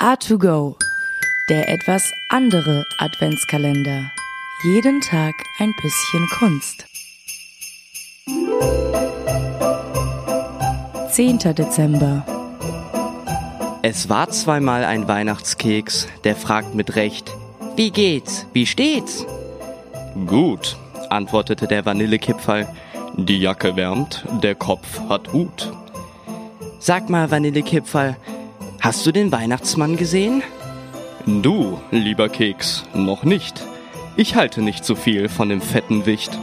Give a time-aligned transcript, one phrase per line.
[0.00, 0.76] A2Go,
[1.50, 4.10] der etwas andere Adventskalender.
[4.64, 6.86] Jeden Tag ein bisschen Kunst.
[11.10, 11.38] 10.
[11.54, 12.24] Dezember.
[13.82, 17.30] Es war zweimal ein Weihnachtskeks, der fragt mit Recht,
[17.76, 19.26] wie geht's, wie steht's?
[20.26, 20.78] Gut,
[21.10, 22.66] antwortete der Vanillekipferl,
[23.18, 25.70] die Jacke wärmt, der Kopf hat Hut.
[26.78, 28.16] Sag mal, Vanillekipferl,
[28.80, 30.42] hast du den Weihnachtsmann gesehen?
[31.26, 33.62] Du, lieber Keks, noch nicht.
[34.16, 36.38] Ich halte nicht so viel von dem fetten Wicht.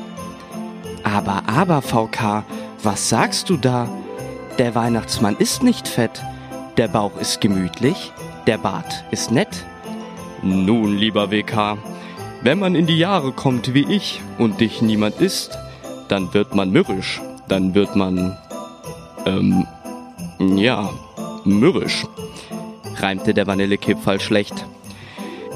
[1.03, 2.43] Aber, aber, VK,
[2.83, 3.89] was sagst du da?
[4.57, 6.23] Der Weihnachtsmann ist nicht fett,
[6.77, 8.11] der Bauch ist gemütlich,
[8.45, 9.65] der Bart ist nett.
[10.41, 11.77] Nun, lieber WK,
[12.41, 15.57] wenn man in die Jahre kommt wie ich und dich niemand isst,
[16.07, 18.37] dann wird man mürrisch, dann wird man,
[19.25, 19.65] ähm,
[20.39, 20.89] ja,
[21.51, 22.05] mürrisch,
[22.95, 24.65] reimte der Vanillekipferl schlecht.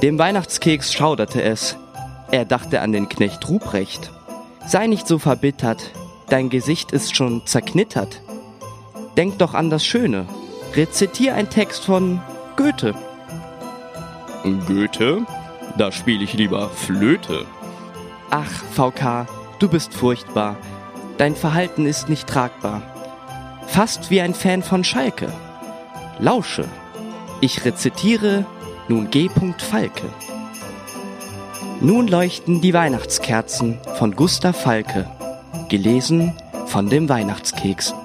[0.01, 1.77] Dem Weihnachtskeks schauderte es.
[2.31, 4.11] Er dachte an den Knecht Ruprecht.
[4.67, 5.91] Sei nicht so verbittert,
[6.29, 8.21] dein Gesicht ist schon zerknittert.
[9.17, 10.25] Denk doch an das Schöne.
[10.75, 12.21] Rezitier ein Text von
[12.55, 12.95] Goethe.
[14.67, 15.25] Goethe?
[15.77, 17.45] Da spiele ich lieber Flöte.
[18.29, 19.27] Ach, VK,
[19.59, 20.57] du bist furchtbar.
[21.17, 22.81] Dein Verhalten ist nicht tragbar.
[23.67, 25.31] Fast wie ein Fan von Schalke.
[26.21, 26.65] Lausche.
[27.39, 28.45] Ich rezitiere
[28.87, 29.27] nun G.
[29.57, 30.07] Falke.
[31.79, 35.09] Nun leuchten die Weihnachtskerzen von Gustav Falke,
[35.67, 36.33] gelesen
[36.67, 37.95] von dem Weihnachtskeks.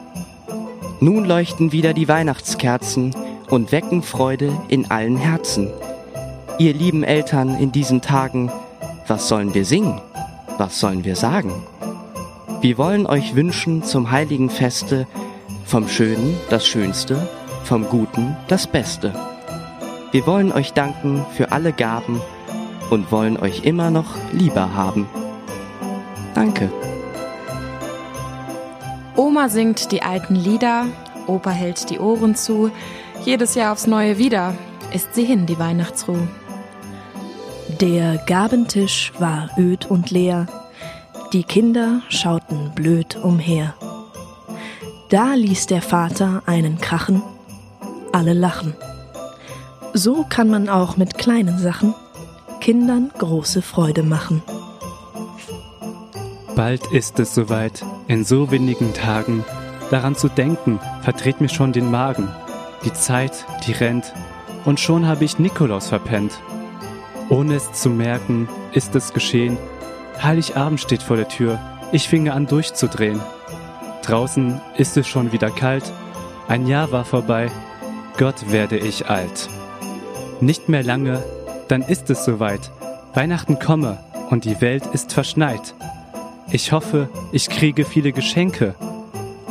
[0.98, 3.14] Nun leuchten wieder die Weihnachtskerzen
[3.50, 5.70] und wecken Freude in allen Herzen.
[6.59, 8.50] Ihr lieben Eltern in diesen Tagen,
[9.06, 10.00] was sollen wir singen?
[10.56, 11.53] Was sollen wir sagen?
[12.62, 15.06] Wir wollen euch wünschen zum heiligen Feste
[15.67, 17.28] vom Schönen das Schönste,
[17.67, 19.12] vom Guten das Beste.
[20.12, 22.20] Wir wollen euch danken für alle Gaben
[22.91, 25.06] und wollen euch immer noch lieber haben.
[26.34, 26.70] Danke.
[29.16, 30.87] Oma singt die alten Lieder,
[31.26, 32.71] Opa hält die Ohren zu,
[33.25, 34.55] jedes Jahr aufs Neue wieder
[34.93, 36.28] ist sie hin, die Weihnachtsruhe.
[37.81, 40.47] Der Gabentisch war öd und leer,
[41.32, 43.75] die Kinder schauten blöd umher.
[45.09, 47.22] Da ließ der Vater einen krachen,
[48.16, 48.75] alle lachen.
[49.93, 51.94] So kann man auch mit kleinen Sachen
[52.60, 54.43] Kindern große Freude machen.
[56.56, 59.44] Bald ist es soweit, in so wenigen Tagen.
[59.91, 62.28] Daran zu denken, verdreht mir schon den Magen.
[62.84, 64.12] Die Zeit, die rennt,
[64.65, 66.32] und schon habe ich Nikolaus verpennt.
[67.28, 69.59] Ohne es zu merken, ist es geschehen.
[70.22, 71.60] Heiligabend steht vor der Tür,
[71.93, 73.21] ich finge an durchzudrehen.
[74.03, 75.93] Draußen ist es schon wieder kalt,
[76.49, 77.50] ein Jahr war vorbei,
[78.19, 79.50] Gott werde ich alt.
[80.41, 81.22] Nicht mehr lange,
[81.69, 82.71] dann ist es soweit.
[83.12, 83.99] Weihnachten komme
[84.31, 85.75] und die Welt ist verschneit.
[86.50, 88.75] Ich hoffe, ich kriege viele Geschenke.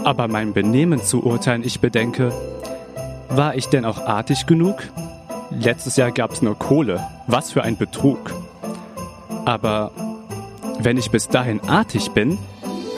[0.04, 2.31] Aber mein Benehmen zu urteilen, ich bedenke,
[3.30, 4.78] war ich denn auch artig genug?
[5.52, 7.06] Letztes Jahr gab's nur Kohle.
[7.28, 8.34] Was für ein Betrug.
[9.46, 9.92] Aber
[10.80, 12.40] wenn ich bis dahin artig bin,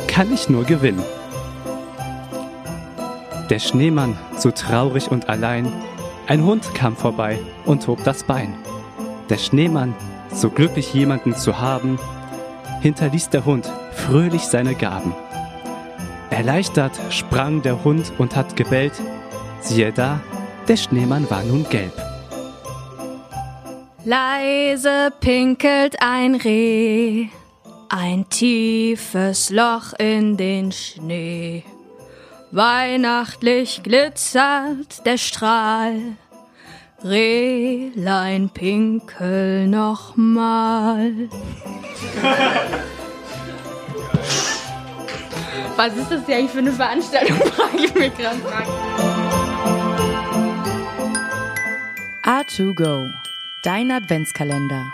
[0.07, 1.03] kann ich nur gewinnen.
[3.49, 5.71] Der Schneemann, so traurig und allein,
[6.27, 8.53] ein Hund kam vorbei und hob das Bein.
[9.29, 9.95] Der Schneemann,
[10.33, 11.97] so glücklich jemanden zu haben,
[12.81, 15.15] hinterließ der Hund fröhlich seine Gaben.
[16.29, 18.93] Erleichtert sprang der Hund und hat gebellt,
[19.61, 20.19] siehe da,
[20.67, 21.93] der Schneemann war nun gelb.
[24.03, 27.27] Leise pinkelt ein Reh,
[27.87, 31.63] ein tiefes Loch in den Schnee.
[32.51, 35.99] Weihnachtlich glitzert der Strahl,
[37.03, 41.11] Rehlein pinkel nochmal.
[45.75, 48.39] Was ist das eigentlich für eine Veranstaltung, frage ich mich gerade.
[52.23, 53.09] A2Go,
[53.63, 54.85] dein Adventskalender.